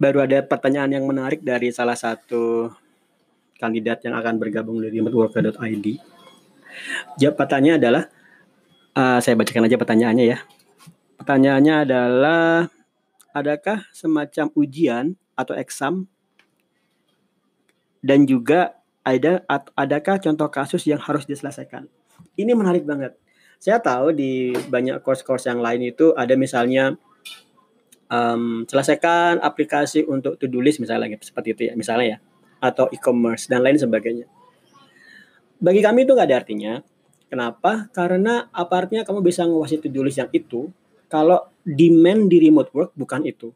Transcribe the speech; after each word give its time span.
baru 0.00 0.24
ada 0.24 0.40
pertanyaan 0.40 0.96
yang 0.96 1.04
menarik 1.04 1.44
dari 1.44 1.68
salah 1.68 1.92
satu 1.92 2.72
kandidat 3.60 4.00
yang 4.08 4.16
akan 4.16 4.40
bergabung 4.40 4.80
di 4.80 4.88
remoteworker.id. 4.88 5.86
Jawab 7.20 7.36
pertanyaannya 7.36 7.74
adalah, 7.76 8.02
uh, 8.96 9.20
saya 9.20 9.36
bacakan 9.36 9.68
aja 9.68 9.76
pertanyaannya 9.76 10.24
ya. 10.24 10.38
Pertanyaannya 11.20 11.74
adalah, 11.84 12.72
adakah 13.36 13.84
semacam 13.92 14.48
ujian 14.56 15.20
atau 15.36 15.52
exam 15.52 16.08
dan 18.00 18.24
juga 18.24 18.80
ada 19.04 19.44
adakah 19.76 20.16
contoh 20.16 20.48
kasus 20.48 20.88
yang 20.88 21.00
harus 21.00 21.28
diselesaikan? 21.28 21.84
Ini 22.40 22.56
menarik 22.56 22.88
banget. 22.88 23.20
Saya 23.60 23.76
tahu 23.76 24.16
di 24.16 24.56
banyak 24.72 25.04
course-course 25.04 25.52
yang 25.52 25.60
lain 25.60 25.92
itu 25.92 26.16
ada 26.16 26.32
misalnya 26.32 26.96
um, 28.10 28.66
selesaikan 28.66 29.38
aplikasi 29.40 30.04
untuk 30.04 30.36
to-do 30.36 30.60
list 30.60 30.82
misalnya 30.82 31.16
seperti 31.22 31.48
itu 31.54 31.62
ya 31.70 31.72
misalnya 31.78 32.06
ya 32.06 32.18
atau 32.60 32.92
e-commerce 32.92 33.48
dan 33.48 33.64
lain 33.64 33.80
sebagainya. 33.80 34.28
Bagi 35.56 35.80
kami 35.80 36.04
itu 36.04 36.12
nggak 36.12 36.28
ada 36.28 36.38
artinya. 36.44 36.72
Kenapa? 37.30 37.88
Karena 37.94 38.50
apa 38.50 38.84
artinya 38.84 39.06
kamu 39.06 39.22
bisa 39.22 39.46
nguasai 39.46 39.80
to-do 39.80 40.02
list 40.04 40.18
yang 40.18 40.28
itu 40.34 40.68
kalau 41.06 41.46
demand 41.62 42.28
di 42.28 42.42
remote 42.42 42.70
work 42.74 42.90
bukan 42.98 43.22
itu. 43.24 43.54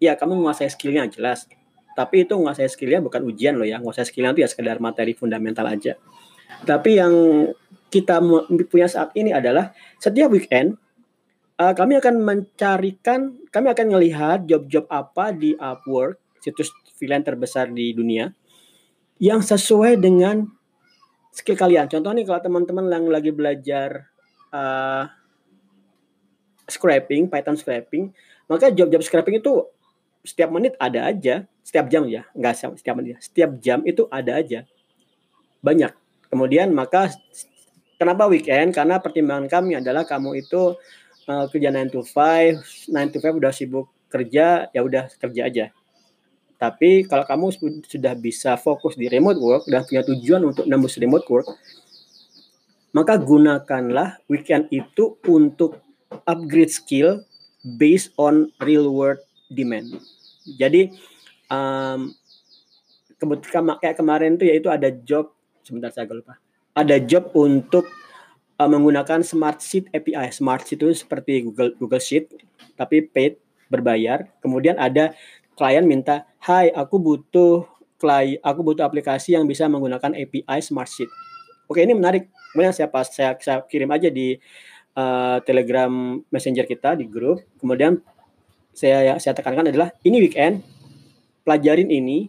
Ya, 0.00 0.16
kamu 0.16 0.40
menguasai 0.40 0.72
skillnya 0.72 1.06
jelas. 1.08 1.44
Tapi 1.92 2.24
itu 2.24 2.32
menguasai 2.34 2.68
skillnya 2.72 3.04
bukan 3.04 3.20
ujian 3.28 3.56
loh 3.56 3.68
ya. 3.68 3.78
Menguasai 3.78 4.08
skillnya 4.08 4.32
itu 4.32 4.42
ya 4.42 4.48
sekedar 4.48 4.80
materi 4.80 5.12
fundamental 5.12 5.68
aja. 5.68 5.96
Tapi 6.64 6.98
yang 6.98 7.12
kita 7.92 8.18
punya 8.66 8.88
saat 8.88 9.12
ini 9.14 9.30
adalah 9.34 9.76
setiap 10.00 10.32
weekend 10.32 10.80
uh, 11.60 11.74
kami 11.76 12.00
akan 12.00 12.24
mencarikan, 12.24 13.36
kami 13.52 13.68
akan 13.68 13.86
melihat 13.92 14.38
job-job 14.48 14.88
apa 14.88 15.36
di 15.36 15.52
Upwork, 15.60 16.16
situs 16.40 16.72
freelance 16.96 17.28
terbesar 17.28 17.68
di 17.68 17.92
dunia, 17.92 18.32
yang 19.20 19.44
sesuai 19.44 20.00
dengan 20.00 20.48
skill 21.36 21.60
kalian. 21.60 21.86
Contoh 21.92 22.16
nih 22.16 22.24
kalau 22.24 22.40
teman-teman 22.40 22.88
yang 22.88 23.06
lagi 23.12 23.30
belajar 23.30 24.08
uh, 24.50 25.04
scraping, 26.64 27.28
Python 27.28 27.60
scraping, 27.60 28.08
maka 28.48 28.72
job-job 28.72 29.04
scraping 29.04 29.44
itu 29.44 29.68
setiap 30.24 30.48
menit 30.48 30.76
ada 30.80 31.12
aja, 31.12 31.44
setiap 31.60 31.92
jam 31.92 32.08
ya, 32.08 32.24
enggak 32.32 32.56
setiap 32.56 32.96
menit, 32.96 33.16
ya. 33.16 33.18
setiap 33.20 33.50
jam 33.60 33.84
itu 33.84 34.08
ada 34.08 34.40
aja, 34.40 34.64
banyak. 35.60 35.92
Kemudian 36.30 36.70
maka 36.70 37.10
Kenapa 38.00 38.32
weekend? 38.32 38.72
Karena 38.72 38.96
pertimbangan 38.96 39.44
kami 39.44 39.76
adalah 39.76 40.08
kamu 40.08 40.40
itu 40.40 40.72
uh, 41.30 41.46
kerja 41.46 41.70
9 41.70 41.94
to 41.94 42.02
5, 42.02 42.90
9 42.90 43.14
to 43.14 43.18
5 43.22 43.38
udah 43.38 43.52
sibuk 43.54 43.86
kerja, 44.10 44.66
ya 44.74 44.80
udah 44.82 45.06
kerja 45.14 45.42
aja. 45.46 45.64
Tapi 46.58 47.06
kalau 47.06 47.24
kamu 47.24 47.46
sudah 47.86 48.12
bisa 48.18 48.58
fokus 48.58 48.98
di 48.98 49.06
remote 49.06 49.38
work 49.38 49.64
dan 49.70 49.86
punya 49.86 50.02
tujuan 50.04 50.42
untuk 50.42 50.66
nembus 50.66 50.98
remote 50.98 51.24
work, 51.30 51.46
maka 52.90 53.16
gunakanlah 53.16 54.18
weekend 54.26 54.66
itu 54.74 55.16
untuk 55.24 55.78
upgrade 56.26 56.74
skill 56.74 57.22
based 57.78 58.10
on 58.18 58.50
real 58.60 58.90
world 58.90 59.22
demand. 59.48 60.02
Jadi 60.44 60.90
um, 61.48 62.12
kebetulan 63.16 63.78
kayak 63.80 63.96
kemarin 63.96 64.36
tuh 64.36 64.48
yaitu 64.50 64.68
ada 64.68 64.90
job 64.90 65.32
sebentar 65.64 65.92
saya 65.92 66.08
lupa 66.08 66.40
ada 66.72 66.96
job 67.02 67.28
untuk 67.36 67.84
uh, 68.60 68.68
menggunakan 68.68 69.24
Smart 69.24 69.64
Sheet 69.64 69.88
API. 69.96 70.28
Smart 70.36 70.68
Sheet 70.68 70.84
itu 70.84 70.92
seperti 70.92 71.48
Google 71.48 71.72
Google 71.80 72.02
Sheet 72.02 72.28
tapi 72.76 73.08
paid 73.08 73.40
berbayar. 73.72 74.28
Kemudian 74.44 74.76
ada 74.76 75.16
klien 75.56 75.88
minta, 75.88 76.28
"Hai, 76.44 76.68
aku 76.68 77.00
butuh 77.00 77.64
klien, 77.96 78.36
aku 78.44 78.60
butuh 78.60 78.84
aplikasi 78.84 79.32
yang 79.32 79.48
bisa 79.48 79.64
menggunakan 79.72 80.12
API 80.12 80.60
Smart 80.60 80.92
Sheet." 80.92 81.08
Oke, 81.64 81.80
ini 81.80 81.96
menarik. 81.96 82.28
Kemudian 82.52 82.74
saya 82.76 82.90
pas 82.90 83.08
saya, 83.08 83.32
saya 83.40 83.62
kirim 83.64 83.88
aja 83.94 84.10
di 84.10 84.36
uh, 84.98 85.38
Telegram 85.46 86.18
Messenger 86.28 86.66
kita 86.66 86.98
di 86.98 87.06
grup. 87.06 87.40
Kemudian 87.62 88.02
saya 88.74 89.16
saya 89.22 89.32
tekankan 89.32 89.70
adalah 89.70 89.94
ini 90.02 90.18
weekend 90.20 90.66
pelajarin 91.46 91.88
ini, 91.88 92.28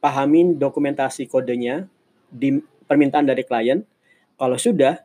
pahamin 0.00 0.56
dokumentasi 0.56 1.28
kodenya, 1.28 1.86
di 2.30 2.62
permintaan 2.86 3.26
dari 3.26 3.42
klien. 3.44 3.84
Kalau 4.40 4.56
sudah, 4.56 4.96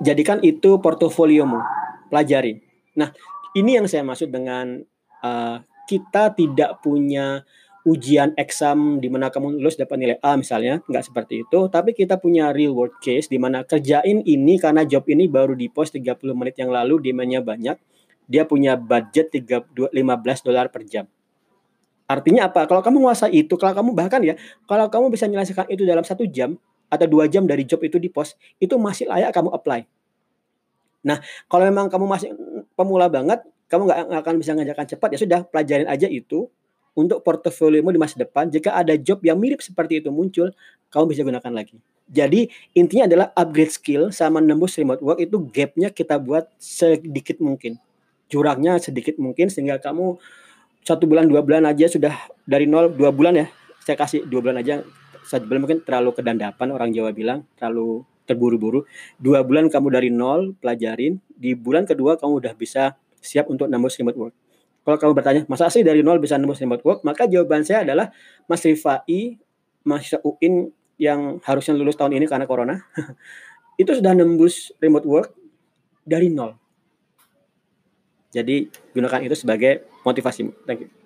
jadikan 0.00 0.40
itu 0.40 0.80
portofoliomu, 0.80 1.60
pelajari. 2.08 2.58
Nah, 2.96 3.12
ini 3.52 3.76
yang 3.78 3.86
saya 3.86 4.02
maksud 4.02 4.32
dengan 4.32 4.80
uh, 5.22 5.60
kita 5.86 6.32
tidak 6.34 6.80
punya 6.80 7.44
ujian 7.88 8.36
exam 8.36 9.00
di 9.00 9.08
mana 9.08 9.32
kamu 9.32 9.56
lulus 9.56 9.80
dapat 9.80 9.96
nilai 9.96 10.16
A 10.20 10.36
misalnya, 10.36 10.84
nggak 10.84 11.04
seperti 11.04 11.48
itu, 11.48 11.58
tapi 11.72 11.96
kita 11.96 12.20
punya 12.20 12.52
real 12.52 12.76
world 12.76 12.96
case 13.00 13.28
di 13.32 13.40
mana 13.40 13.64
kerjain 13.64 14.20
ini 14.20 14.60
karena 14.60 14.84
job 14.84 15.08
ini 15.08 15.28
baru 15.28 15.56
di 15.56 15.72
post 15.72 15.96
30 15.96 16.20
menit 16.36 16.60
yang 16.60 16.68
lalu 16.68 17.00
demandnya 17.00 17.40
banyak, 17.40 17.76
dia 18.28 18.44
punya 18.44 18.76
budget 18.76 19.32
3, 19.32 19.72
15 19.72 19.96
dolar 20.44 20.68
per 20.68 20.84
jam. 20.84 21.08
Artinya 22.04 22.50
apa? 22.50 22.66
Kalau 22.66 22.82
kamu 22.82 23.06
menguasai 23.06 23.32
itu, 23.32 23.54
kalau 23.54 23.72
kamu 23.72 23.90
bahkan 23.94 24.20
ya, 24.20 24.34
kalau 24.66 24.90
kamu 24.90 25.14
bisa 25.14 25.30
menyelesaikan 25.30 25.70
itu 25.70 25.86
dalam 25.86 26.02
satu 26.04 26.26
jam 26.26 26.58
atau 26.90 27.06
dua 27.06 27.30
jam 27.30 27.46
dari 27.46 27.62
job 27.62 27.80
itu 27.86 27.96
di 27.96 28.10
pos, 28.10 28.34
itu 28.58 28.74
masih 28.76 29.06
layak 29.06 29.30
kamu 29.30 29.54
apply. 29.54 29.86
Nah, 31.06 31.22
kalau 31.48 31.64
memang 31.64 31.88
kamu 31.88 32.04
masih 32.04 32.28
pemula 32.76 33.08
banget, 33.08 33.40
kamu 33.70 33.88
nggak 33.88 34.20
akan 34.26 34.34
bisa 34.36 34.52
ngajarkan 34.58 34.86
cepat, 34.90 35.08
ya 35.14 35.18
sudah 35.22 35.40
pelajarin 35.46 35.88
aja 35.88 36.10
itu 36.10 36.50
untuk 36.92 37.22
portofoliomu 37.22 37.94
di 37.94 38.00
masa 38.02 38.18
depan. 38.18 38.50
Jika 38.50 38.74
ada 38.74 38.98
job 38.98 39.22
yang 39.22 39.38
mirip 39.38 39.62
seperti 39.62 40.02
itu 40.02 40.10
muncul, 40.10 40.50
kamu 40.90 41.04
bisa 41.14 41.22
gunakan 41.22 41.52
lagi. 41.54 41.78
Jadi 42.10 42.50
intinya 42.74 43.06
adalah 43.06 43.26
upgrade 43.38 43.70
skill 43.70 44.02
sama 44.10 44.42
nembus 44.42 44.74
remote 44.74 44.98
work 44.98 45.22
itu 45.22 45.38
gapnya 45.54 45.94
kita 45.94 46.18
buat 46.18 46.50
sedikit 46.58 47.38
mungkin, 47.38 47.78
jurangnya 48.26 48.82
sedikit 48.82 49.14
mungkin 49.22 49.46
sehingga 49.46 49.78
kamu 49.78 50.18
satu 50.82 51.06
bulan 51.06 51.30
dua 51.30 51.46
bulan 51.46 51.70
aja 51.70 51.86
sudah 51.86 52.10
dari 52.42 52.66
nol 52.66 52.90
dua 52.90 53.14
bulan 53.14 53.36
ya 53.38 53.46
saya 53.84 53.94
kasih 53.94 54.26
dua 54.26 54.40
bulan 54.42 54.58
aja 54.58 54.82
satu 55.24 55.46
bulan 55.46 55.60
mungkin 55.64 55.80
terlalu 55.84 56.10
kedandapan 56.16 56.68
orang 56.72 56.90
Jawa 56.90 57.10
bilang 57.14 57.46
terlalu 57.58 58.04
terburu-buru. 58.30 58.86
Dua 59.18 59.42
bulan 59.42 59.66
kamu 59.66 59.88
dari 59.90 60.08
nol 60.14 60.54
pelajarin. 60.58 61.18
Di 61.34 61.58
bulan 61.58 61.82
kedua 61.82 62.14
kamu 62.14 62.38
udah 62.38 62.52
bisa 62.54 62.94
siap 63.18 63.50
untuk 63.50 63.66
nembus 63.66 63.98
remote 63.98 64.18
work. 64.18 64.34
Kalau 64.86 64.96
kamu 64.96 65.12
bertanya 65.12 65.42
masa 65.50 65.68
sih 65.68 65.82
dari 65.82 66.00
nol 66.00 66.22
bisa 66.22 66.38
nembus 66.38 66.62
remote 66.62 66.86
work? 66.86 67.00
Maka 67.02 67.26
jawaban 67.26 67.66
saya 67.66 67.82
adalah 67.82 68.14
Mas 68.46 68.62
Rifai 68.62 69.36
mahasiswa 69.82 70.20
UIN 70.22 70.70
yang 71.00 71.40
harusnya 71.42 71.72
lulus 71.72 71.96
tahun 71.96 72.20
ini 72.20 72.28
karena 72.28 72.44
corona 72.44 72.76
itu 73.80 73.96
sudah 73.96 74.12
nembus 74.12 74.70
remote 74.78 75.08
work 75.08 75.28
dari 76.04 76.28
nol. 76.28 76.54
Jadi 78.30 78.70
gunakan 78.94 79.20
itu 79.26 79.34
sebagai 79.34 79.90
motivasi. 80.06 80.46
Thank 80.68 80.86
you. 80.86 80.99